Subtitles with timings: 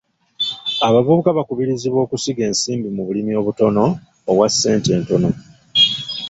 [0.87, 3.83] Abavubuka bakubirizibwa okusiga ensimbi mu bulimu obutono
[4.29, 5.29] obwa ssente entono.